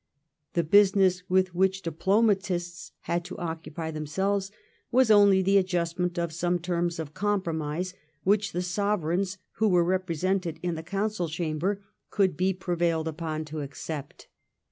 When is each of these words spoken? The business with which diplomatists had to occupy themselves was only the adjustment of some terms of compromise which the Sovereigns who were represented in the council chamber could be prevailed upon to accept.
The 0.53 0.63
business 0.63 1.21
with 1.29 1.53
which 1.53 1.83
diplomatists 1.83 2.91
had 3.01 3.23
to 3.25 3.37
occupy 3.37 3.91
themselves 3.91 4.49
was 4.91 5.11
only 5.11 5.43
the 5.43 5.59
adjustment 5.59 6.17
of 6.17 6.33
some 6.33 6.57
terms 6.57 6.97
of 6.97 7.13
compromise 7.13 7.93
which 8.23 8.51
the 8.51 8.63
Sovereigns 8.63 9.37
who 9.57 9.67
were 9.69 9.83
represented 9.83 10.59
in 10.63 10.73
the 10.73 10.81
council 10.81 11.29
chamber 11.29 11.83
could 12.09 12.35
be 12.35 12.51
prevailed 12.51 13.07
upon 13.07 13.45
to 13.45 13.61
accept. 13.61 14.27